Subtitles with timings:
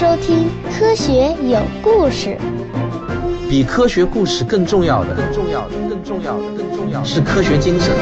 [0.00, 1.12] 收听《科学
[1.46, 2.30] 有故事》。
[3.50, 7.94] 比科学故事更重要的，更重要的，更重要的，更重要的是科学精神。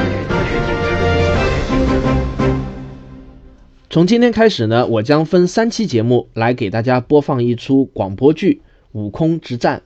[3.91, 8.63] 从今天开始呢，我将分三期节目来给大家播放一出广播剧
[8.93, 9.79] 《悟空之战》。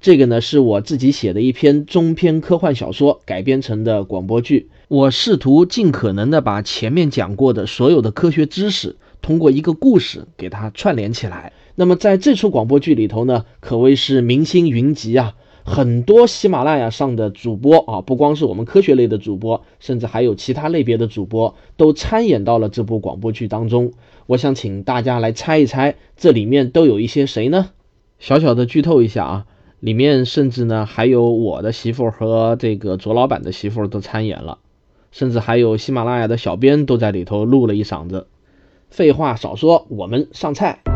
[0.00, 4.70] 这个呢是我自己写的一篇中篇科幻小说改编成的广播剧。
[4.88, 11.52] 我试图尽可能的把前面讲过的所有的科学知识，通过一个故事给它串联起来。
[11.80, 15.34] 那么在这出广播剧里头呢，可谓是明星云集啊，
[15.64, 23.94] 很多喜马拉雅上的主播啊，不光是我们科学类的主播，甚至还有其他类别的主播都参演到了这部广播剧当中。
[24.26, 27.70] 我想请大家来猜一猜，这里面都有一些谁呢？
[28.18, 29.46] 小小的剧透一下啊。
[29.78, 34.58] 里面甚至呢还有我的媳妇和这个卓老板的媳妇都参演了，
[35.12, 38.26] 甚至还有喜马拉雅的小编都在里头录了一嗓子。
[38.90, 40.89] 废话少说，我们上菜。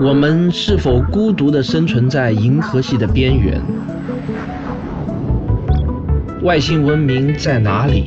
[0.00, 3.60] 我们是否孤独地生存在银河系的边缘？
[6.42, 8.06] 外星文明在哪里？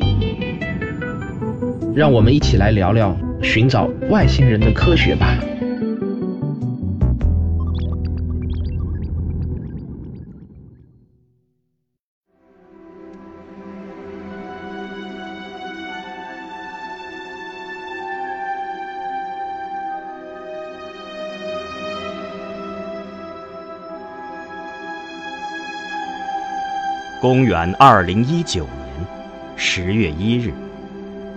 [1.96, 5.38] 让我们一起来聊聊寻找外星人的科学吧。
[27.26, 29.08] 公元二零一九年
[29.56, 30.54] 十月一日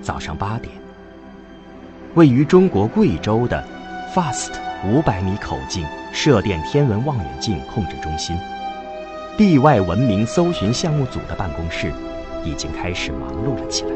[0.03, 0.71] 早上八点，
[2.15, 3.65] 位于中国贵州的
[4.15, 4.51] FAST
[4.87, 8.37] 五百米口径射电天文望远镜控制中心，
[9.39, 11.91] 地外文明搜寻项目组的办公室
[12.45, 13.91] 已经开始忙碌了起来。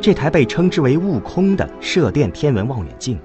[0.00, 3.18] 这台被称之为“悟空”的射电天文望远镜，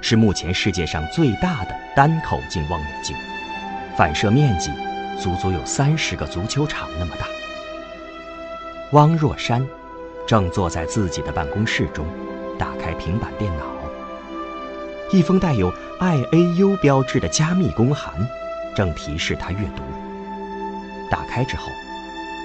[0.00, 3.14] 是目前世界上最大的单口径望远镜，
[3.94, 4.70] 反射面积。
[5.20, 7.26] 足足有三十个足球场那么大。
[8.92, 9.66] 汪若山
[10.26, 12.06] 正坐在自己的办公室中，
[12.58, 13.64] 打开平板电脑。
[15.10, 18.14] 一封带有 IAU 标志的加密公函
[18.76, 19.82] 正提示他阅读。
[21.10, 21.64] 打开之后，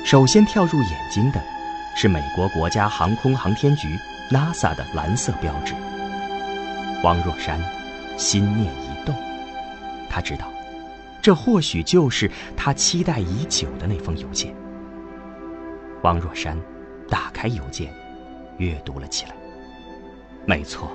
[0.06, 1.42] 首先跳入眼睛的
[1.96, 4.00] 是美国国家航空航天局
[4.32, 5.74] NASA 的蓝色标志。
[7.04, 7.60] 汪若山
[8.18, 9.14] 心念一动，
[10.10, 10.53] 他知道。
[11.24, 14.54] 这或许就是他期待已久的那封邮件。
[16.02, 16.60] 王若山
[17.10, 17.94] 打开邮件，
[18.58, 19.32] 阅读了起来。
[20.46, 20.92] 没错，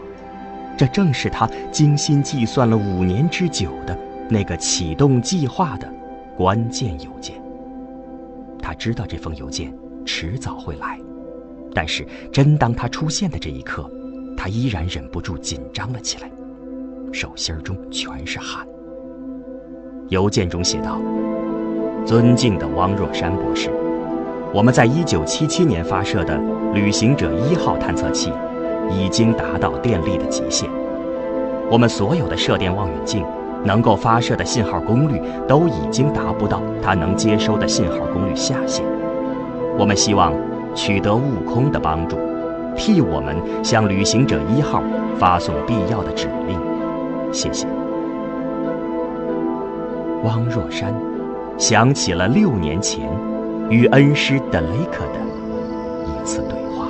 [0.77, 5.91] 这正是他精心计算了五年之久的那个启动计划的
[6.37, 7.43] 关键邮件。
[8.60, 9.75] 他知道这封邮件
[10.05, 11.00] 迟早会来，
[11.75, 13.91] 但是真当他出现的这一刻，
[14.37, 16.31] 他依然忍不住紧张了起来，
[17.15, 18.69] 手心中全是汗。
[20.08, 20.98] 邮件中写道
[22.06, 23.70] ：“尊敬的汪若山博士，
[24.54, 26.41] 我们在一九七七年发射的
[26.72, 28.32] 旅行者一号探测器
[28.91, 30.66] 已经达到电力的极限，
[31.70, 33.22] 我们所有的射电望远镜
[33.64, 38.82] 能够发射的信号功率都已经达不到它能接收的信号功率下限。
[39.78, 40.32] 我们希望
[40.74, 42.16] 取得悟空的帮助，
[42.74, 44.82] 替我们向旅行者一号
[45.18, 46.58] 发送必要的指令。
[47.30, 47.68] 谢谢。”
[50.24, 50.92] 汪若山
[51.58, 53.08] 想起了六年前
[53.70, 55.20] 与恩师德雷克的
[56.06, 56.88] 一次对话。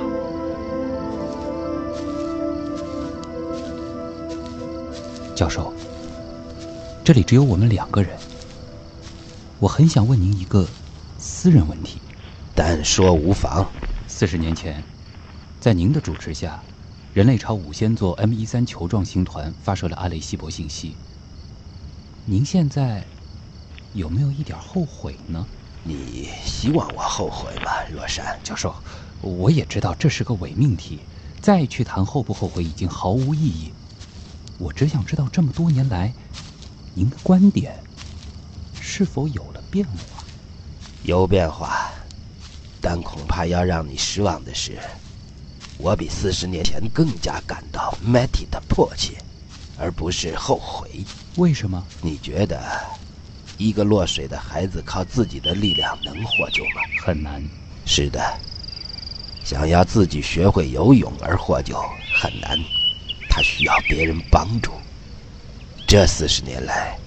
[5.35, 5.71] 教授，
[7.03, 8.17] 这里只有我们两个人，
[9.59, 10.65] 我很想问您一个
[11.19, 11.99] 私人问题。
[12.55, 13.65] 但说无妨。
[14.07, 14.83] 四十年前，
[15.61, 16.59] 在您的主持下，
[17.13, 20.95] 人类朝五仙座 M 一三球状星团发射了阿雷西博信息。
[22.25, 23.03] 您现在？
[23.93, 25.45] 有没有一点后悔呢？
[25.83, 28.75] 你希望我后悔吗，若山教授？
[29.21, 30.99] 我也知道这是个伪命题，
[31.41, 33.73] 再去谈后不后悔已经毫无意义。
[34.57, 36.13] 我只想知道，这么多年来，
[36.93, 37.81] 您的观点
[38.79, 40.23] 是否有了变化？
[41.03, 41.89] 有变化，
[42.81, 44.77] 但恐怕要让你失望的是，
[45.77, 49.17] 我比四十年前更加感到 Matty 的迫切，
[49.77, 51.05] 而不是后悔。
[51.37, 51.83] 为什么？
[52.01, 52.61] 你觉得？
[53.59, 56.81] 一个落水的孩子靠自己的力量能获救吗？
[56.97, 57.43] 很难。
[57.85, 58.21] 是的，
[59.43, 61.77] 想要自己学会游泳而获救
[62.21, 62.57] 很难，
[63.29, 64.71] 他需要别人帮助。
[65.85, 66.97] 这四十年来，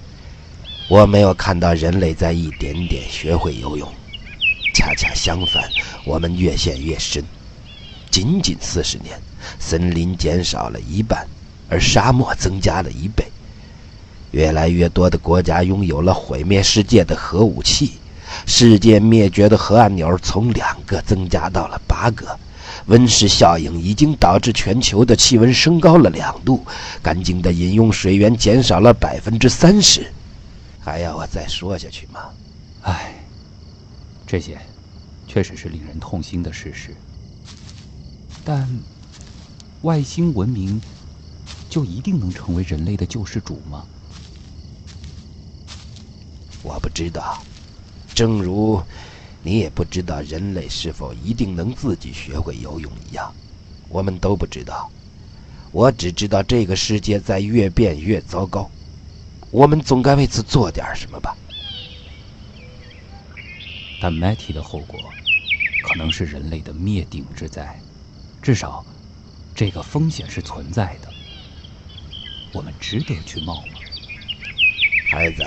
[0.90, 3.90] 我没有看到人类在一点点学会游泳，
[4.74, 5.66] 恰恰相反，
[6.04, 7.24] 我们越陷越深。
[8.10, 9.18] 仅仅四十年，
[9.58, 11.26] 森林减少了一半，
[11.70, 13.31] 而沙漠增加了一倍。
[14.32, 17.92] 越来越多的国家拥有了毁灭世界的核武器，
[18.46, 22.38] 世界灭绝的核按钮从两个增加到了八个。
[22.86, 26.64] 温室效应已经导致全球的气温升高了两度，
[27.02, 30.10] 干净的饮用水源减少了百分之三十。
[30.80, 32.20] 还要我再说下去吗？
[32.80, 33.14] 唉，
[34.26, 34.58] 这些
[35.28, 36.96] 确实是令人痛心的事实。
[38.42, 38.66] 但
[39.82, 40.80] 外星文明
[41.68, 43.84] 就一定能成为人类的救世主吗？
[46.62, 47.42] 我不知道，
[48.14, 48.82] 正如。
[49.44, 53.34] 你也不知道人类是否一定能自己学会游泳一样，
[53.88, 54.88] 我们都不知道。
[55.72, 58.70] 我只知道这个世界在越变越糟糕，
[59.50, 61.36] 我们总该为此做点什么吧。
[64.00, 65.00] 但 Matty 的后果
[65.82, 67.80] 可能是人类的灭顶之灾，
[68.40, 68.86] 至少
[69.56, 71.08] 这个风险是存在的。
[72.52, 73.72] 我们值得去冒吗，
[75.10, 75.44] 孩子？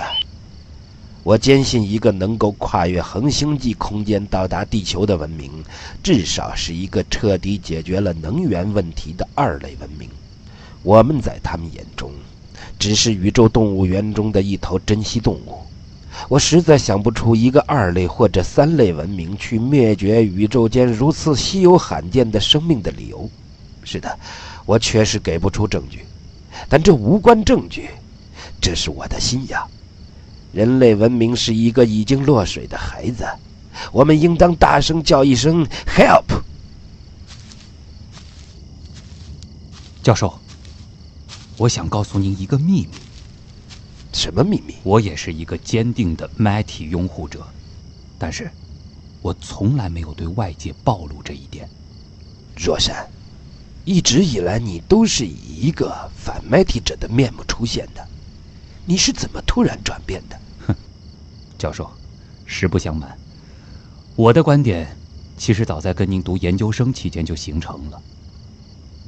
[1.26, 5.50] 我坚信，一个能够跨越恒星际空间到达地球的文明，
[6.00, 10.08] 至少是一个彻底解决了能源问题的二类文明。
[10.84, 12.12] 我们在他们眼中，
[12.78, 15.58] 只是宇宙动物园中的一头珍稀动物。
[16.28, 23.28] 我实在想不出一个二类或者三类文明去灭绝宇宙间如此稀有罕见的生命的理由。
[23.82, 24.16] 是的，
[24.64, 26.04] 我确实给不出证据，
[26.68, 27.88] 但这无关证据，
[28.60, 29.68] 这是我的信仰。
[30.56, 33.28] 人类文明是一个已经落水的孩子，
[33.92, 36.24] 我们应当大声叫一声 “help”。
[40.02, 40.40] 教授，
[41.58, 42.92] 我想告诉您一个秘密。
[44.14, 44.76] 什么秘密？
[44.82, 47.46] 我也是一个坚定的 Matty 拥护者，
[48.18, 48.50] 但是，
[49.20, 51.68] 我从来没有对外界暴露这一点。
[52.56, 53.06] 若山，
[53.84, 58.08] 一直以来你都是以一个反 Matty 者的面目出现的，
[58.86, 60.40] 你是怎么突然转变的？
[61.58, 61.90] 教授，
[62.44, 63.16] 实不相瞒，
[64.14, 64.96] 我的观点
[65.38, 68.00] 其实早在跟您读研究生期间就形成了。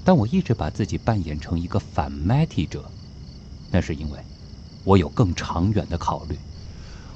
[0.02, 2.90] 但我一直把自己扮演成一个反 Matty 者，
[3.70, 4.18] 那是因为
[4.84, 6.38] 我有更长远的考虑，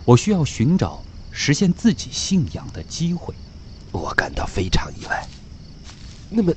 [0.04, 3.34] 我需要寻找实现自己信仰的机会。
[3.90, 5.26] 我感到非常意外。
[6.28, 6.52] 那么，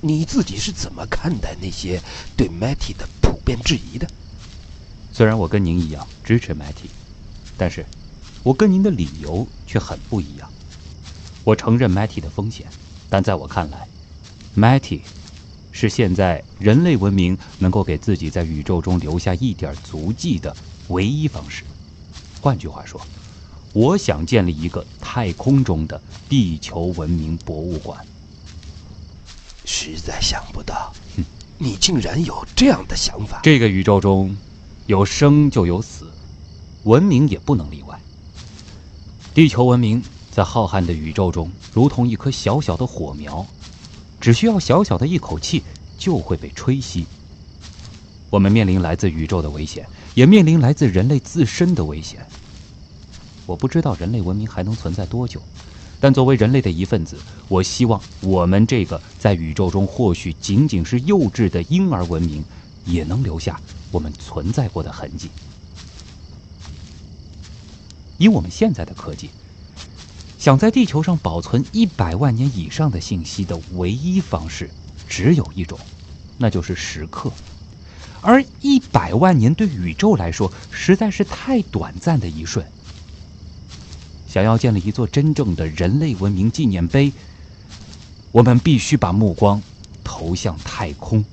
[0.00, 2.02] 你自己是怎么看待那些
[2.36, 4.08] 对 Matty 的普遍质疑的？
[5.12, 6.90] 虽然我跟您一样支持 Matty，
[7.56, 7.86] 但是。
[8.46, 10.48] 我跟您的理由却很不一样。
[11.42, 12.68] 我承认 Matty 的风险，
[13.10, 13.88] 但在我看来
[14.56, 15.00] ，Matty
[15.72, 20.56] 是现在人类文明能够给自己在宇宙中留下一点足迹的
[20.90, 21.64] 唯一方式。
[22.40, 23.00] 换句话说，
[23.72, 27.98] 我想建立一个太空中的地球文明博物馆。
[29.64, 30.92] 实在想不到，
[31.58, 33.40] 你竟然有这样的想法。
[33.42, 34.36] 这个宇宙中
[34.86, 36.08] 有生就有死，
[36.84, 37.85] 文明也不能例外。
[39.36, 43.44] 地球文明在浩瀚的宇宙中，如同一颗小小的火苗，
[44.18, 45.62] 只需要小小的一口气，
[45.98, 47.04] 就会被吹熄。
[48.30, 52.26] 我们面临来自宇宙的危险，也面临来自人类自身的危险。
[53.44, 55.38] 我不知道人类文明还能存在多久，
[56.00, 57.18] 但作为人类的一份子，
[57.48, 62.42] 我希望我们这个在宇宙中或许仅仅是幼稚的婴儿文明，
[62.86, 65.28] 也能留下我们存在过的痕迹。
[68.18, 69.30] 以我们现在的科技，
[70.38, 74.70] 想在地球上保存一百万年以上的信息的唯一方式，
[75.08, 75.78] 只有一种，
[76.38, 77.30] 那就是时刻。
[78.22, 82.64] 而一百万年对宇宙来说，实在是太短暂的一瞬。
[84.26, 87.12] 想要建立一座真正的人类文明纪念碑，
[88.32, 89.62] 我们必须把目光
[90.02, 91.24] 投向太空。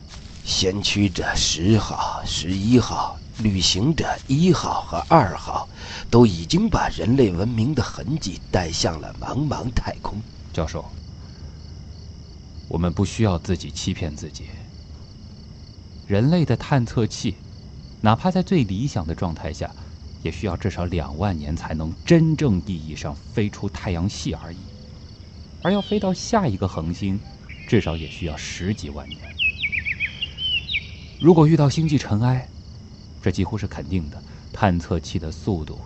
[0.45, 3.17] 先驱者十号、十一号。
[3.43, 5.67] 旅行者一号和二号
[6.09, 10.21] 都已经把人类文明的痕迹带向了茫茫太空。
[10.53, 10.85] 教授，
[12.69, 14.45] 我们不需要自己欺骗自己。
[16.07, 17.35] 人类的探测器，
[17.99, 19.69] 哪怕在最理想的状态下，
[20.21, 24.57] 也需要至少两万年才能真正意义上飞出太阳系而已。
[25.61, 27.19] 而要飞到下一个恒星，
[27.67, 29.19] 至少也需要十几万年。
[31.19, 32.47] 如果遇到星际尘埃，
[33.23, 35.79] 这几乎是肯定的，探测器的速度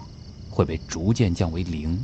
[0.50, 2.04] 会被逐渐降为零，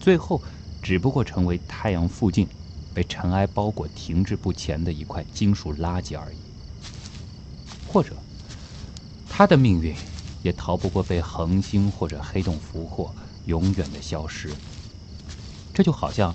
[0.00, 0.42] 最后
[0.80, 2.48] 只不过成为太阳附近
[2.94, 6.38] 被尘埃包裹、停滞不前的一块金属垃圾而已。
[7.86, 8.16] 或者，
[9.28, 9.94] 它的命运
[10.42, 13.14] 也逃不过被恒星或者黑洞俘获，
[13.44, 14.50] 永远的消失。
[15.74, 16.34] 这就好像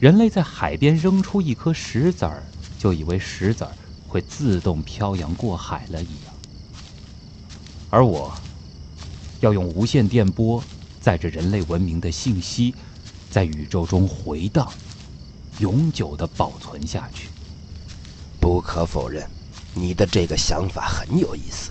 [0.00, 2.42] 人类在海边扔出一颗石子儿，
[2.78, 3.72] 就以为石子儿
[4.08, 6.25] 会自动漂洋过海了一样。
[7.96, 8.30] 而我，
[9.40, 10.62] 要用无线电波
[11.00, 12.74] 载着人类文明的信息，
[13.30, 14.70] 在宇宙中回荡，
[15.60, 17.30] 永久的保存下去。
[18.38, 19.26] 不可否认，
[19.72, 21.70] 你的这个想法很有意思。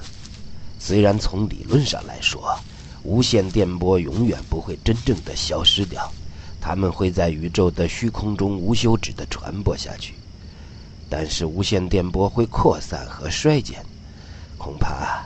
[0.80, 2.58] 虽然从理论上来说，
[3.04, 6.12] 无线电波永远不会真正的消失掉，
[6.60, 10.16] 它们会在宇宙的虚空中无休止的传播下去。
[11.08, 13.86] 但是无线电波会扩散和衰减，
[14.58, 15.24] 恐怕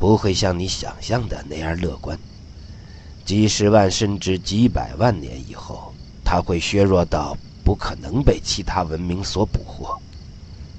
[0.00, 2.18] 不会像你想象的那样乐观。
[3.26, 5.92] 几十万甚至几百万年以后，
[6.24, 9.96] 它会削弱到不可能被其他文明所捕获。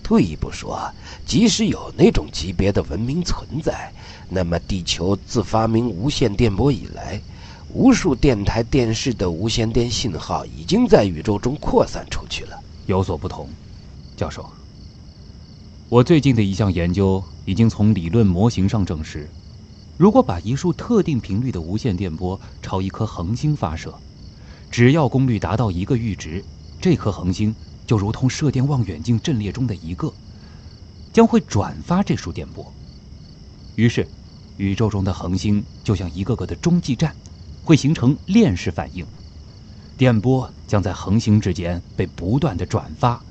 [0.02, 0.92] 退一步说，
[1.26, 3.94] 即使有那种级别的文明存在，
[4.28, 7.22] 那么地球自发明无线电波以来，
[7.72, 12.60] 无数电台、电视的无线电信号已经在宇宙中扩散出去了。
[12.88, 13.48] 有所不同。
[14.18, 14.46] 教授，
[15.92, 19.28] 我最近的一项研究已经从理论模型上证实，
[19.98, 23.94] 如果把一束特定频率的无线电波朝一颗恒星发射，
[24.72, 26.42] 只要功率达到一个阈值，
[26.80, 27.54] 这颗恒星
[27.86, 30.14] 就如同射电望远镜阵列中的一个，
[31.12, 32.66] 将会转发这束电波。
[33.76, 34.08] 于是，
[34.56, 37.14] 宇宙中的恒星就像一个个的中继站，
[37.66, 39.06] 会形成链式反应，
[39.98, 43.22] 电波将在恒星之间被不断的转发。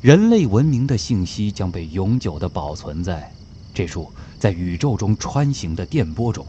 [0.00, 3.32] 人类文明的信息将被永久地保存在
[3.74, 6.46] 这束在宇宙中穿行的电波中，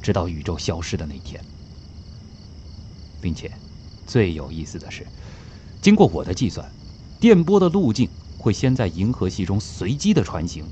[0.00, 1.42] 直到宇宙消失的那天。
[3.20, 3.50] 并且，
[4.06, 5.04] 最有意思的是，
[5.82, 6.70] 经过我的计算，
[7.18, 8.08] 电波的路径
[8.38, 10.64] 会先在银河系中随机的穿行，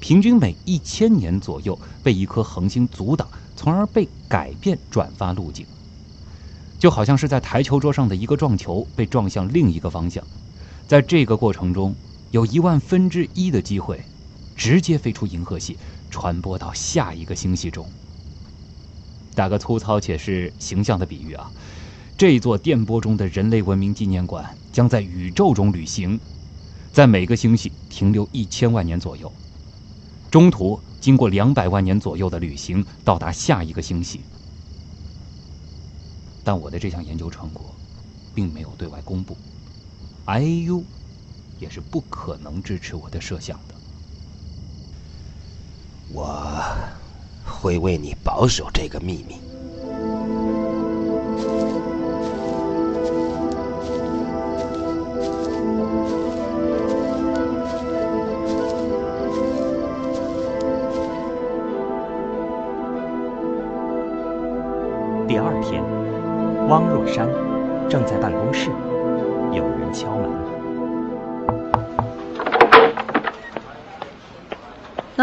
[0.00, 5.66] 平均每一千年左右被一颗恒星阻挡，从而被改变转发路径，
[6.78, 10.24] 就好像是在台球桌上的一个撞球被撞向另一个方向。
[10.86, 11.94] 在这个过程中，
[12.30, 14.04] 有一万分之一的机会，
[14.54, 15.78] 直接飞出银河系，
[16.10, 17.88] 传播到下一个星系中。
[19.34, 21.50] 打个粗糙且是形象的比喻啊，
[22.16, 26.20] 这座电波中的人类文明纪念馆将在宇宙中旅行，
[26.92, 29.32] 在每个星系停留一千万年左右，
[30.30, 34.20] 中途经过两百万年左右的旅行，到达下一个星系。
[36.44, 37.74] 但我的这项研究成果，
[38.34, 39.34] 并没有对外公布。
[40.26, 40.84] I.U.
[41.58, 43.74] 也是不可能支持我的设想的。
[46.08, 46.62] 我
[47.44, 49.43] 会为你保守这个秘密。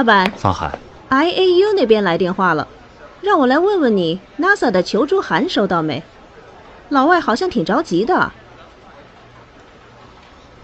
[0.01, 0.79] 老板，方涵
[1.11, 2.67] ，IAU 那边来电话了，
[3.21, 6.01] 让我来问问你，NASA 的求助函收到没？
[6.89, 8.31] 老外好像挺着急的。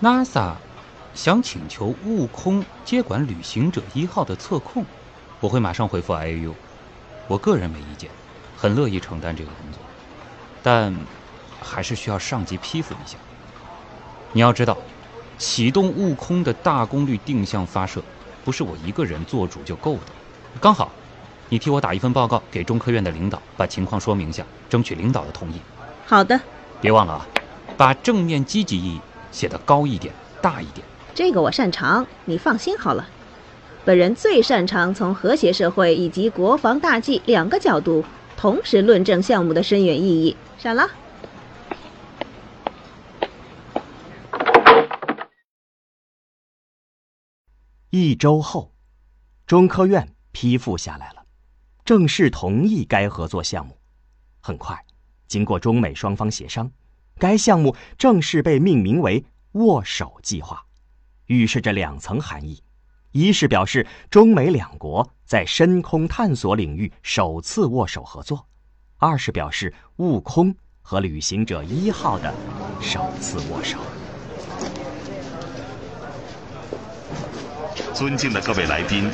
[0.01, 0.55] NASA
[1.13, 4.83] 想请求悟空接管旅行者一号的测控，
[5.39, 6.55] 我会马上回复 IAU。
[7.27, 8.09] 我个人没意见，
[8.55, 9.79] 很乐意承担这个工作，
[10.63, 10.95] 但
[11.61, 13.19] 还是需要上级批复一下。
[14.31, 14.75] 你要知道，
[15.37, 18.01] 启动悟空的大功率定向发射，
[18.47, 20.03] 不是我一个人做主就够的。
[20.61, 20.89] 刚好，
[21.49, 25.55] 你替我打一份报告给中科院的领导，把情况说明下，争取领导的同意。
[26.05, 26.39] 好的。
[26.79, 27.27] 别忘了啊，
[27.75, 29.01] 把正面积极意义
[29.33, 30.87] 写得高一点、大一点。
[31.13, 33.05] 这个我擅长，你放心好了。
[33.83, 38.05] 本人最擅长从和谐社会以及国防大计两个角度
[38.37, 40.37] 同时论证项目的深远意义。
[40.57, 40.89] 闪了。
[47.89, 48.73] 一周后，
[49.45, 51.25] 中科院批复下来了，
[51.85, 53.77] 正式同意该合作项目。
[54.41, 54.77] 很快，
[55.25, 56.69] 经过中美双方协商，
[57.17, 60.65] 该项目正式被命名为“握手计划”，
[61.27, 62.61] 预示着两层含义：
[63.13, 68.37] 一是表示中美两国在深空探索领域首次握手合作；
[68.97, 72.35] 二是表示悟空和旅行者一号的
[72.81, 73.79] 首次握手。
[77.97, 79.09] 尊敬的各位来宾，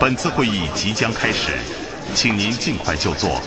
[0.00, 1.52] 本次会议即将开始，
[2.16, 3.40] 请您尽快就座，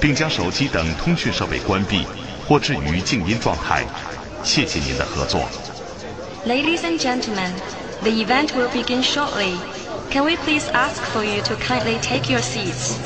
[0.00, 2.04] 并将手机等通讯设备关闭
[2.48, 3.84] 或置于静音状态。
[4.42, 5.42] 谢谢您的合作。
[6.44, 7.52] Ladies and gentlemen,
[8.02, 9.54] the event will begin shortly.
[10.10, 12.96] Can we please ask for you to kindly take your seats?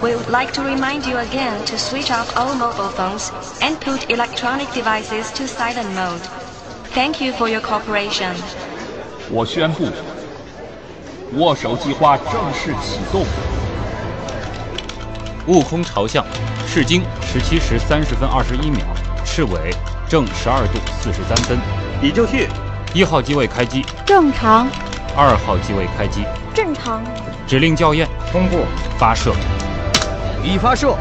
[0.00, 4.08] We would like to remind you again to switch off all mobile phones and put
[4.08, 6.22] electronic devices to silent mode.
[6.94, 8.36] Thank you for your cooperation.
[9.32, 9.88] 我宣布。
[11.36, 13.24] 握手计划正式启动。
[15.46, 16.24] 悟空朝向，
[16.66, 18.80] 赤经十七时三十分二十一秒，
[19.24, 19.74] 赤尾
[20.08, 21.58] 正十二度四十三分。
[22.02, 22.48] 已就绪。
[22.92, 23.84] 一号机位开机。
[24.06, 24.66] 正常。
[25.16, 26.24] 二号机位开机。
[26.54, 27.02] 正常。
[27.46, 28.08] 指令校验。
[28.30, 28.60] 通过。
[28.98, 29.34] 发射。
[30.42, 30.96] 已发射。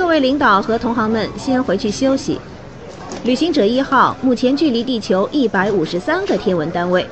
[0.00, 2.40] 各位领导和同行们先回去休息。
[3.22, 7.06] 旅行者一号目前距离地球一百五十三个天文单位，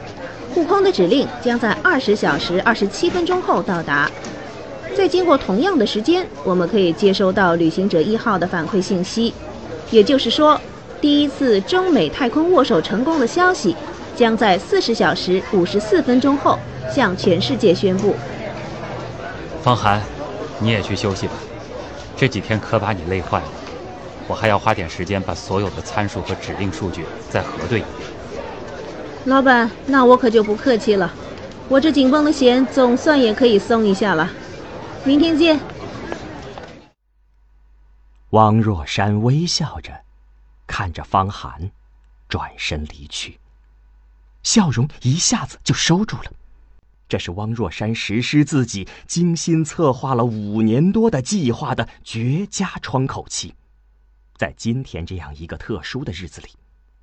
[0.57, 4.11] 悟空的指令将在二十小时二十七分钟后到达。
[4.97, 9.35] 再经过同样的时间，我们可以接收到旅行者一号的反馈信息，
[9.91, 10.59] 也就是说，
[10.99, 13.77] 第一次中美太空握手成功的消息
[14.17, 16.59] 将在四十小时五十四分钟后
[16.91, 18.17] 向全世界宣布。
[19.63, 20.01] 方寒，
[20.59, 21.35] 你也去休息吧。
[22.19, 23.49] 这几天可把你累坏了，
[24.27, 28.11] 我还要花点时间把所有的参数和指令数据再核对一遍。
[29.27, 31.15] 老板，那我可就不客气了，
[31.69, 34.29] 我这紧绷的弦总算也可以松一下了。
[35.05, 35.61] 明天见。
[38.31, 39.93] 汪若山微笑着
[40.67, 41.71] 看着方寒，
[42.29, 43.39] 转身离去，
[44.43, 46.33] 笑容一下子就收住了。
[47.09, 53.55] 这是汪若山实施自己精心策划了五年多的计划的绝佳窗口期。
[54.37, 56.49] 在今天这样一个特殊的日子里，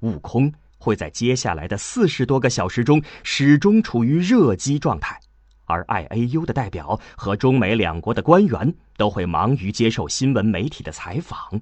[0.02, 5.20] 悟空会在接下来的四十多个小时中始终处于热机状态，
[5.66, 11.60] 而 IAU 的代表和中美两国的官员都会忙于接受新闻媒体的采访。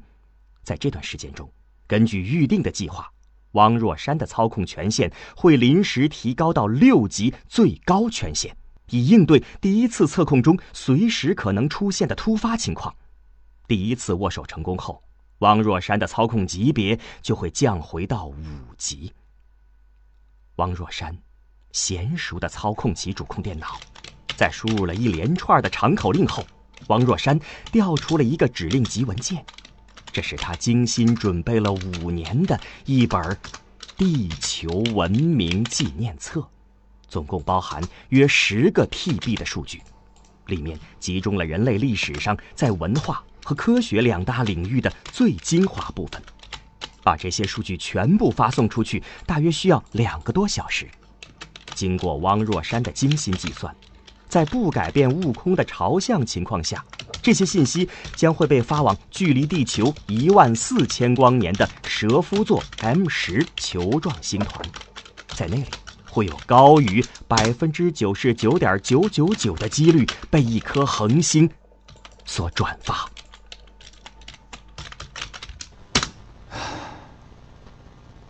[0.61, 1.49] 在这段时间中，
[1.87, 3.09] 根据预定的计划。
[3.53, 8.55] 汪若山的操控权限会临时提高到六级最高权限，
[8.89, 12.93] 以应对第一次测控中随时可能出现的突发情况。
[13.67, 15.01] 第一次握手成功后，
[15.39, 18.35] 汪若山的操控级别就会降回到五
[18.77, 19.13] 级。
[20.57, 21.17] 汪若山
[21.71, 23.79] 娴熟地操控起主控电脑，
[24.35, 26.45] 在输入了一连串的长口令后，
[26.87, 27.39] 汪若山
[27.71, 29.43] 调出了一个指令集文件。
[30.13, 33.19] 这是他精心准备了五年的一本
[33.97, 36.39] 《地球文明纪念册》，
[37.07, 39.81] 总共包含约十个 TB 的数据，
[40.45, 46.21] 里面集中了人类历史上在文化和科学两大领域的最精华部分。
[47.01, 50.87] 把这些数据全部发送出去，大约需要两个多小时。
[51.73, 53.75] 经过汪若山的精心计算。
[54.29, 56.83] 在不改变悟空的朝向情况下，
[57.23, 64.61] 这些信息将会被发往距离地球一万四千光年的蛇夫座 M 十球状星团，
[65.29, 65.65] 在那里
[66.05, 71.49] 会有高于百分之九十九点九九九的几率被一颗恒星
[72.25, 73.09] 所转发。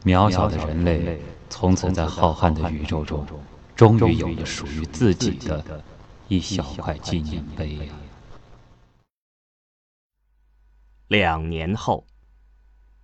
[0.06, 3.26] 渺小的人类从此在浩瀚的宇宙中，
[3.76, 5.84] 终于有了属于自己的。
[6.30, 7.92] 一小块纪念碑。
[11.14, 12.08] 两年后，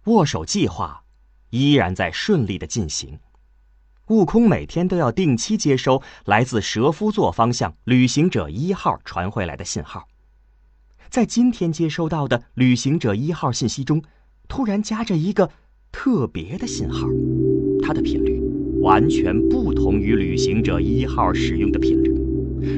[0.05, 1.03] 握手计划
[1.51, 3.19] 依然在顺利的进行。
[4.07, 10.07] 悟空每天都要定期接收来自蛇夫座方向旅行者一号传回来的信号。
[11.11, 14.01] 在今天接收到的旅行者一号信息中，
[14.47, 15.51] 突然夹着一个
[15.91, 17.07] 特别的信号，
[17.83, 18.41] 它的频率
[18.81, 22.11] 完全不同于旅行者一号使用的频率。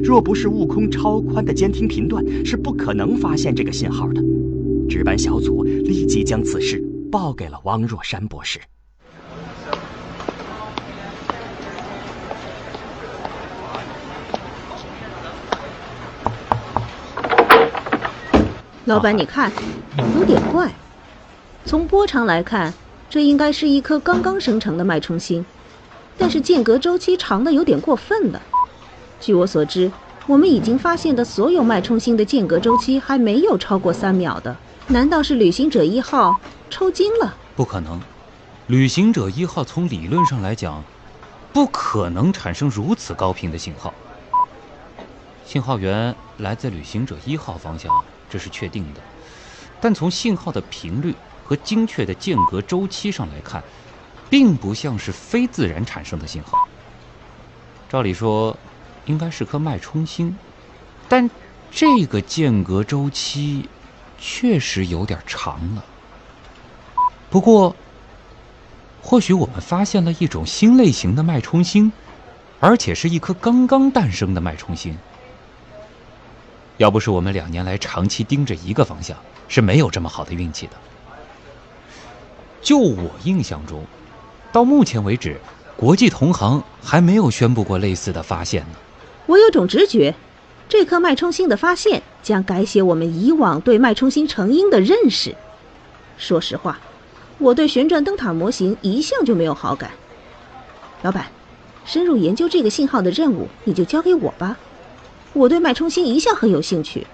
[0.03, 4.21] 若不是悟空超宽的监听频段，是不可能发现这个信号的。
[4.91, 8.59] 值班小组立即将此事报给了汪若山博士。
[18.83, 19.49] 老板，你看，
[20.17, 20.69] 有点怪。
[21.63, 22.73] 从波长来看，
[23.09, 25.45] 这应该是一颗刚刚生成的脉冲星，
[26.17, 28.41] 但是间隔周期长的有点过分了。
[29.21, 29.89] 据我所知，
[30.27, 34.55] 我们已经发现的所有脉冲星的间隔周期还没有超过三秒的。
[34.87, 37.35] 难道是旅行者一号抽筋了？
[37.55, 37.99] 不可能，
[38.67, 40.83] 旅行者一号从理论上来讲，
[41.51, 43.93] 不可能产生如此高频的信号。
[45.43, 47.91] 信号源来自旅行者一号方向，
[48.29, 49.01] 这是确定的。
[49.79, 53.63] 但从信号的频率和精确的间隔周期上来看，
[54.29, 56.67] 并不像是非自然产生的信号。
[57.89, 58.55] 照理说。
[59.05, 60.37] 应该是颗脉冲星，
[61.09, 61.29] 但
[61.71, 63.67] 这个间隔周期
[64.19, 65.83] 确实有点长了。
[67.29, 67.75] 不过，
[69.01, 71.91] 或许我们发现了一种新类型的脉冲星，
[72.59, 74.97] 而且是一颗刚刚诞生的脉冲星。
[76.77, 80.73] 要不是我们两年来长期盯着一个方向，是没有这么好的运气的。
[82.61, 83.83] 就我印象中，
[84.51, 85.39] 到目前为止，
[85.75, 88.77] 国际同行还没有宣布过类似的发现呢。
[89.31, 90.13] 我有种直觉，
[90.67, 95.33] 这颗脉冲星的发现将改写我们以往对脉冲星成因的认识。
[96.17, 96.81] 说实话，
[97.37, 99.91] 我对旋转灯塔模型一向就没有好感。
[101.01, 101.27] 老板，
[101.85, 104.57] 深入研究这个信号的任务你就交给我吧。
[105.31, 107.07] 我对脉冲星一向很有兴趣，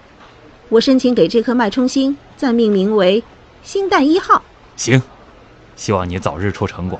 [0.70, 3.22] 我申请给这颗脉冲星暂命名为
[3.62, 4.42] “星蛋一号”。
[4.74, 5.00] 行，
[5.76, 6.98] 希望你早日出成果。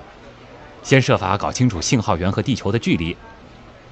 [0.85, 3.17] 先设法搞清楚信号源和地球的距离。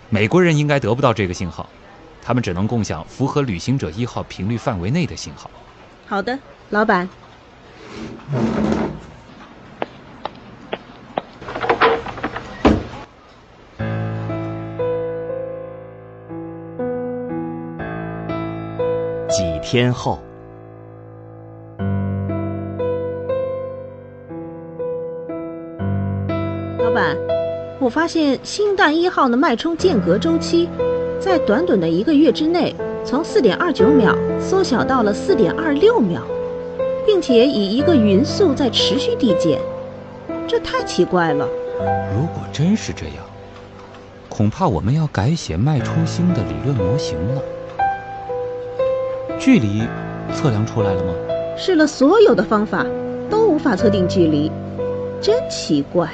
[0.09, 1.69] 美国人应该得不到这个信号，
[2.23, 5.51] 他们只能共享符合旅行者一号频率范围内的信号。
[6.07, 6.39] 好的，
[6.71, 7.09] 老板。
[19.29, 20.23] 几天后，
[26.79, 27.17] 老板，
[27.79, 30.69] 我发现星蛋一号的脉冲间隔周期，
[31.21, 36.23] 在短短的一个月之内，从四点二九秒缩小到了四点二六秒，
[37.05, 39.61] 并且以一个匀速在持续递减，
[40.49, 41.47] 这太奇怪了。
[42.15, 43.17] 如果真是这样，
[44.31, 47.43] 恐怕我们要改写脉冲星的理论模型了。
[49.39, 49.83] 距离
[50.35, 51.13] 测量出来了吗？
[51.59, 52.87] 试了所有的方法，
[53.29, 54.51] 都无法测定距离，
[55.21, 56.09] 真奇怪。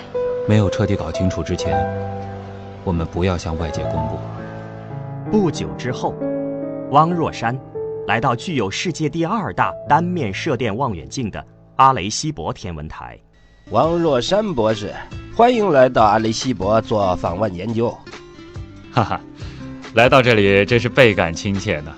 [0.49, 1.73] 没有彻底搞清楚之前，
[2.85, 4.19] 我们不要向外界公布。
[5.31, 6.15] 不久之后，
[6.91, 7.57] 汪若山
[8.09, 11.45] 来到具有世界第二大单面射电望远镜的
[11.77, 13.19] 阿雷西博天文台。
[13.71, 14.93] 汪若山博士，
[15.37, 17.97] 欢迎来到阿雷西博做访问研究。
[18.93, 19.21] 哈哈，
[19.95, 21.95] 来到这里真是倍感亲切呢。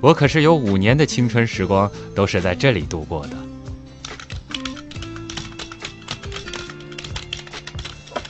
[0.00, 3.36] 我可是有五年的青春时光都是在这里度过的。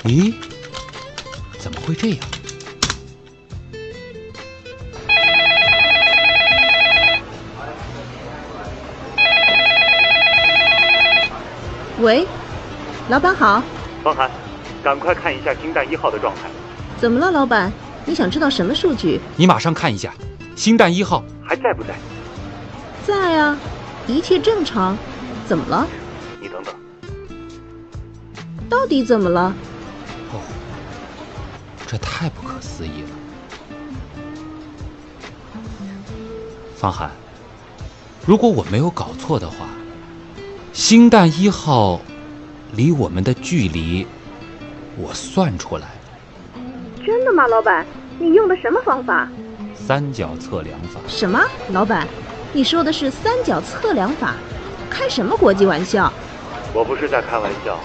[0.05, 0.35] 咦，
[1.59, 2.19] 怎么会这样？
[12.01, 12.27] 喂，
[13.09, 13.63] 老板好。
[14.03, 14.29] 方涵，
[14.83, 16.51] 赶快看一下星弹一号的状态。
[16.99, 17.73] 怎么了，老板？
[18.05, 19.21] 你想知道什么数据？
[19.37, 20.13] 你马上看一下，
[20.57, 21.95] 星弹一号还在不在？
[23.07, 23.57] 在啊，
[24.09, 24.99] 一切正常。
[25.47, 25.87] 怎么了？
[26.41, 26.75] 你等等。
[28.69, 29.55] 到底怎么了？
[32.23, 33.09] 太不可思议了。
[36.77, 37.11] 方涵，
[38.25, 39.67] 如果我没有搞错的话，
[40.73, 42.01] 星弹一号
[42.77, 44.07] 离我们的距离，
[44.97, 46.63] 我算出来了。
[47.05, 47.85] 真的吗，老板？
[48.21, 49.29] 你用的什么方法？
[49.75, 51.01] 三角测量法。
[51.09, 51.41] 什么？
[51.71, 52.07] 老板，
[52.53, 54.37] 你说的是三角测量法？
[54.89, 56.13] 开什么国际玩笑？
[56.73, 57.81] 我不是在开玩笑。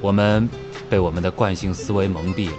[0.00, 0.48] 我们
[0.88, 2.56] 被我们的惯性思维蒙蔽了。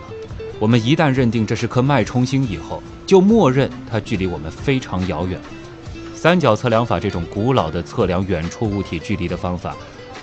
[0.60, 5.40] 我们一旦认定这是颗脉冲星以后，就默认它距离我们非常遥远。
[6.14, 9.76] 三角测量法这种古老的测量远处物体距离的方法，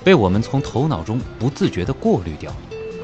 [0.02, 2.52] 被我们从头脑中不自觉地过滤掉。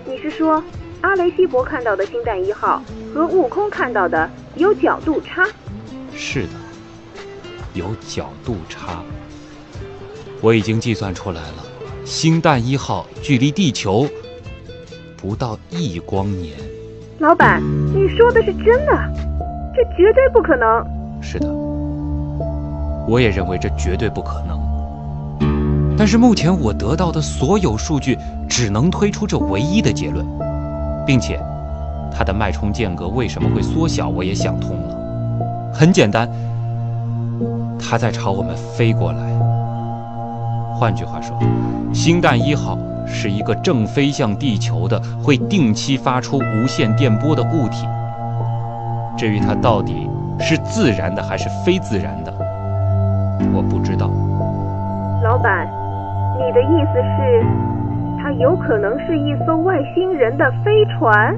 [0.07, 0.63] 你是说？
[1.01, 2.83] 阿雷西博看到的星蛋一号
[3.15, 5.47] 和悟空看到的有角度差。
[6.13, 6.49] 是的，
[7.73, 9.01] 有角度差。
[10.41, 11.65] 我已经计算出来了，
[12.05, 14.09] 星蛋一号距离地球
[15.17, 16.59] 不到一光年。
[17.21, 17.61] 老板，
[17.93, 18.93] 你说的是真的？
[19.75, 20.87] 这绝对不可能。
[21.21, 21.53] 是的，
[23.09, 24.57] 我也认为这绝对不可能。
[25.97, 28.17] 但是目前我得到的所有数据，
[28.49, 30.25] 只能推出这唯一的结论。
[31.05, 31.41] 并且，
[32.17, 34.09] 它的脉冲间隔为什么会缩小？
[34.09, 35.73] 我也想通了。
[35.75, 36.31] 很简单，
[37.81, 39.19] 它在朝我们飞过来。
[40.79, 41.37] 换句话说，
[41.93, 42.79] 星蛋一号
[43.09, 47.87] 是一个正飞向地球的、会定期发出无线电波的物体。
[49.17, 52.33] 至于它到底是自然的还是非自然的，
[53.53, 54.11] 我不知道。
[55.23, 55.67] 老板，
[56.39, 57.45] 你的意思是？
[58.21, 61.35] 它有可能是一艘外星人的飞船，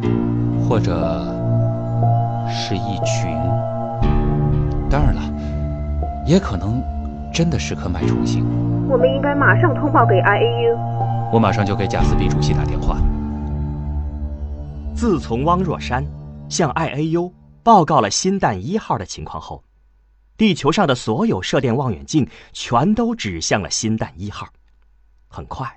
[0.68, 1.22] 或者
[2.48, 3.30] 是一群。
[4.90, 5.20] 当然了，
[6.26, 6.83] 也可能
[7.33, 8.44] 真的是颗脉冲星。
[8.88, 10.76] 我们应该马上通报给 IAU。
[11.32, 12.98] 我马上就给贾斯比主席打电话。
[14.94, 16.04] 自从汪若山
[16.48, 19.62] 向 IAU 报告了新蛋一号的情况后，
[20.36, 24.48] 地球上的所有射电望远镜全都指向了新蛋一号。
[25.28, 25.70] 很快。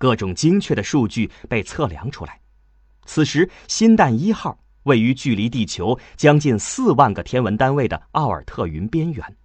[0.00, 2.38] 各种精确的数据被测量出来。
[3.04, 9.36] 此时，新蛋一号位于距离地球将近四万个天文单位的奥尔特云边缘，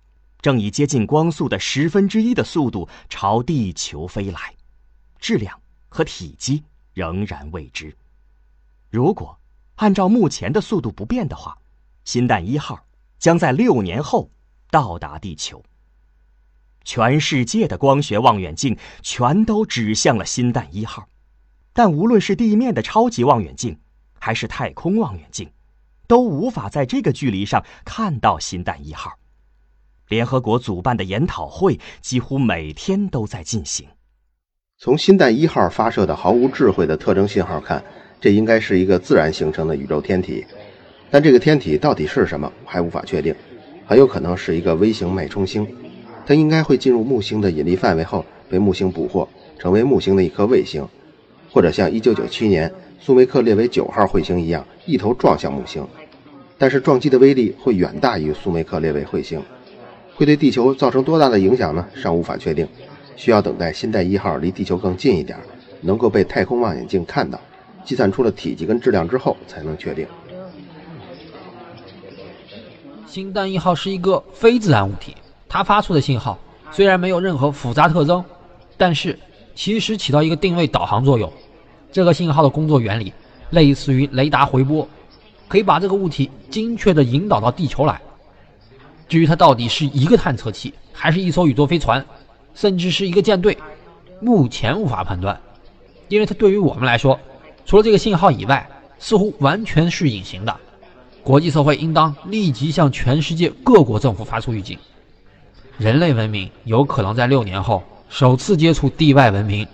[0.42, 4.54] 正以接近光速的十分之一的速度朝地球飞来，
[5.24, 5.58] 质量
[5.88, 6.62] 和体积
[6.94, 7.96] 仍然未知。
[8.90, 9.40] 如果
[9.76, 11.58] 按照目前的速度不变的话，
[12.04, 12.86] 新蛋一号
[13.18, 14.30] 将在六年后
[14.70, 15.64] 到达地球。
[16.84, 21.08] 全世界的光学望远镜全都指向了新蛋一号，
[21.72, 23.80] 但无论是地面的超级望远镜，
[24.20, 25.50] 还是太空望远镜，
[26.06, 29.18] 都无法在这个距离上看到新蛋一号。
[30.10, 33.88] 联合国主办的研讨会几乎每天都在进行。
[34.84, 37.82] 从新蛋一号发射的毫无智慧的特征信号看，
[38.20, 40.46] 这应该是一个自然形成的宇宙天体，
[41.10, 43.34] 但这个天体到底是什么还无法确定，
[43.86, 45.66] 很有可能是一个微型脉冲星。
[46.26, 49.26] 它应该会进入木星的引力范围后被木星捕获，
[49.58, 50.86] 成为木星的一颗卫星，
[51.50, 52.70] 或者像1997年
[53.00, 55.88] 苏梅克列维九号彗星一样一头撞向木星。
[56.58, 59.42] 但是撞击的威力会远大于苏梅克列维彗星。
[60.16, 61.88] 会对地球造成多大的影响呢？
[61.96, 62.68] 尚无法确定，
[63.16, 65.38] 需要等待新代一号离地球更近一点，
[65.82, 67.40] 能够被太空望远镜看到，
[67.86, 70.08] 计算出了体积跟质量之后才能确定。
[73.06, 75.16] 新蛋一号是一个非自然物体，
[75.48, 76.38] 它发出的信号
[76.72, 78.24] 虽然没有任何复杂特征，
[78.76, 79.18] 但是
[79.54, 81.32] 其实起到一个定位导航作用。
[81.92, 83.14] 这个信号的工作原理
[83.52, 84.88] 类似于雷达回波，
[85.48, 88.02] 可以把这个物体精确地引导到地球来。
[89.08, 92.04] 至于它到底是一个探测器，还是一艘宇宙飞船，
[92.54, 93.58] 甚至是一个舰队，
[94.20, 95.40] 目前无法判断，
[96.08, 97.20] 因为它对于我们来说，
[97.66, 100.56] 除了这个信号以外，似乎完全是隐形的。
[101.24, 104.78] 国际社会应当立即向全世界各国政府发出预警：
[105.78, 109.66] 人类文明有可能在六年后首次接触地外文明。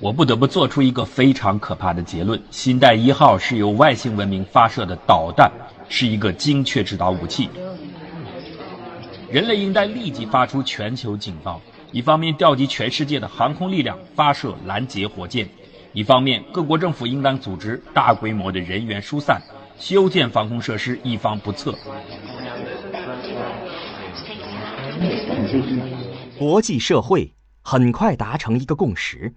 [0.00, 5.52] 我不得不做出一个非常可怕的结论：新代一号是由外星文明发射的导弹，
[5.90, 7.50] 是一个精确制导武器。
[9.30, 11.60] 人类应该立即发出全球警报，
[11.92, 15.48] 一方面调集全世界的航空力量发射拦截火箭，
[15.92, 19.40] 一方面各国政府应当组织大规模的人员疏散，
[19.78, 21.74] 修建防空设施，以防不测。
[26.38, 29.34] 国际社会很快达成一个共识。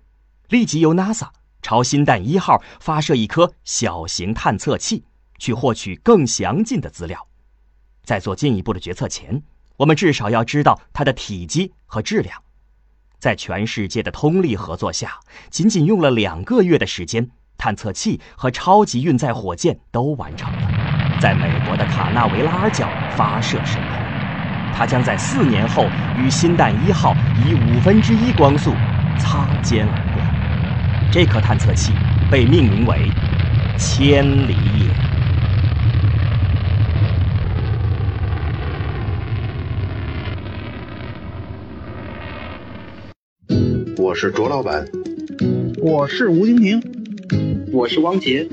[0.49, 1.27] 立即由 NASA
[1.61, 5.03] 朝新蛋一号发射一颗小型探测器，
[5.37, 7.27] 去获取更详尽的资料。
[8.03, 9.41] 在做进一步的决策前，
[9.77, 12.41] 我们至少要知道它的体积和质量。
[13.19, 15.19] 在全世界的通力合作下，
[15.49, 24.03] 仅仅用了两个月的时间，探测器和超级运载火箭都完成了，在美国的卡纳维拉尔角发射升空。
[24.75, 25.85] 它将在四年后
[26.17, 27.15] 与新蛋一号
[27.45, 28.73] 以五分之一光速
[29.17, 31.09] 擦肩而过。
[31.11, 31.93] 这颗探测器
[32.29, 33.09] 被命名为
[33.79, 34.89] “千里眼”。
[44.03, 44.85] 我是卓老板，
[45.77, 46.83] 我是吴京平，
[47.71, 48.45] 我是汪杰，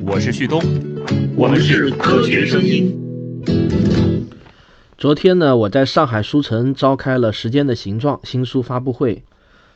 [0.00, 0.58] 我是旭东，
[1.36, 2.98] 我们是科学声音。
[4.96, 9.22] 昨天呢，我在上海书城召开了《时间的形状》新书发布会。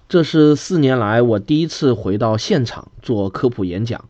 [0.08, 4.06] 这是四年来我第一次回到现场做科普演讲，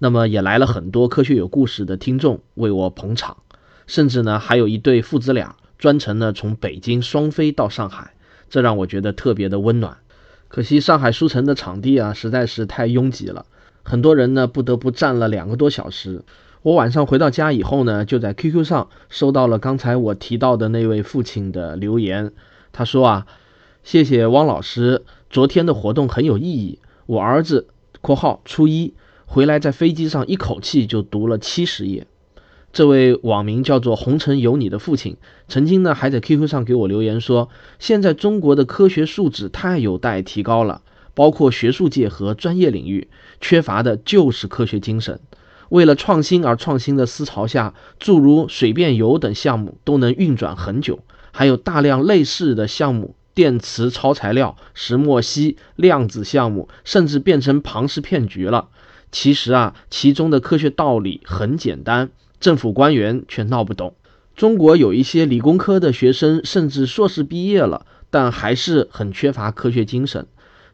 [0.00, 3.36] 那么也来了很多科学有故事的听众为我捧场，
[3.86, 8.14] 甚至呢还有一对父子俩专程呢从北京双飞到上海，
[8.48, 9.98] 这让我觉得特别的温暖。
[10.50, 13.46] 可惜上海书城的场地啊实在是太拥挤了，
[13.84, 16.24] 很多人呢不得不站了两个多小时。
[16.62, 22.32] 我晚上回到家以后呢，就在 QQ 上收到了刚才我提到的那位父亲的留言，
[22.72, 23.26] 他说啊，
[23.84, 25.04] 谢谢汪老师。
[25.30, 26.80] 昨天的活动很有意义。
[27.06, 27.68] 我儿子
[28.02, 32.08] （括号初一）回来，在飞机上一口气就读了七十页。
[32.72, 35.16] 这位网名叫做“红尘有你”的父亲，
[35.48, 37.48] 曾经呢还在 QQ 上给我留言说
[37.80, 40.82] ：“现在中国的科学素质太有待提高了，
[41.14, 43.08] 包括学术界和专业领域，
[43.40, 45.20] 缺乏的就是科学精神。
[45.68, 51.00] 为了创新而创新的思潮下，诸如水变油等项目都能运转很久，
[51.32, 58.68] 还有大量类似的项目。”电磁超材料、石墨烯、量子项目，甚至变成庞氏骗局了。
[59.12, 63.94] 其实啊，其中的科学道理很简单，政府官员却闹不懂。
[64.34, 70.26] 中国有一些理工科的学生，甚至硕士毕业了，但还是很缺乏科学精神。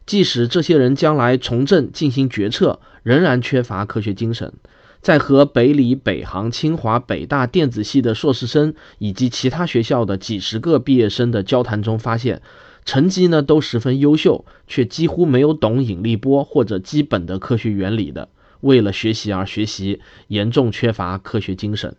[0.05, 4.53] 即使这些人将来从政进行决策，仍然缺乏科学精神。
[5.01, 12.41] 在和北理、北航、清华、北大电子系的硕士生以及其他学校的几十个毕业生的交谈中发现，
[12.85, 18.29] 成绩呢都十分优秀，却几乎没有懂引力波或者基本的科学原理的。
[18.61, 21.95] 为了学习而学习，严重缺乏科学精神。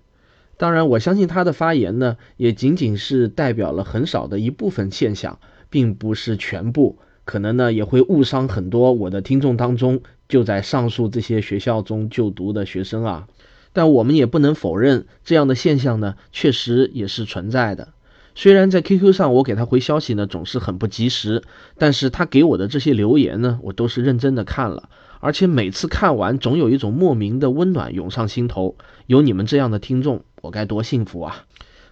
[0.57, 5.38] 当然，我相信他的发言呢，也仅仅是代表了很少的一部分现象，
[5.71, 6.99] 并不是全部。
[7.25, 13.29] 可能呢，也会误伤很多我的听众当中就在上述这些学校中就读的学生啊。
[13.73, 17.88] 但我们也不能否认这样的现象呢，确实也是存在的。
[18.35, 21.42] 虽然在 QQ 上我给他回消息呢总是很不及时，
[21.77, 24.88] 但是他给我的这些留言呢，我都是认真的看了，
[25.21, 28.77] 而且每次看完总有一种莫名的温暖涌上心头。
[29.07, 31.45] 有你们这样的听众，我该多幸福啊！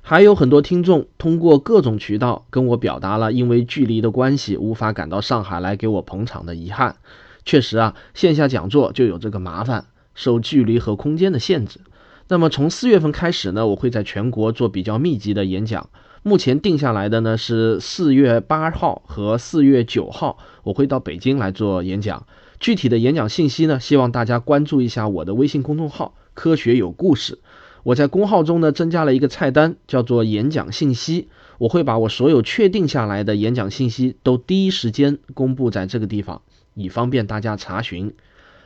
[0.03, 6.97] 还有很多听众通过各种渠道跟我表达了因为距离的关系无法赶到上海来给我捧场的遗憾。
[7.45, 11.81] 确实啊，线下讲座就有这个麻烦，受距离和空间的限制。
[12.29, 15.89] 那么从四月份开始呢，我会在全国做比较密集的演讲。
[16.23, 22.27] 目前定下来的呢是四月八号和四月九号，我会到北京来做演讲。
[22.59, 27.39] 具体的演讲信息呢，希望大家关注一下我的微信公众号“科学有故事”。
[27.85, 31.29] 我在公号中呢增加了一个菜单，叫做“演讲信息”。
[31.59, 36.43] 我会把我所有确定下来的演讲信息都第一时间公布在这个地方，
[36.75, 38.13] 以方便大家查询。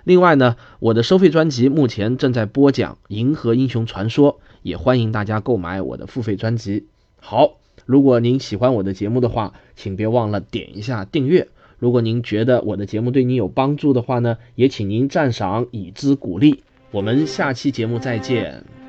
[0.05, 6.87] 另外呢，我的收费专辑目前正在播讲《银河英雄传说》，也欢迎大家购买我的付费专辑。
[7.21, 11.49] 好，如果您喜欢我的节目的话，请别忘了点一下订阅。
[11.81, 16.63] 如果您觉得我的节目对您有帮助的话呢，也请您赞赏以资鼓励。
[16.93, 18.80] 我们下期节目再见。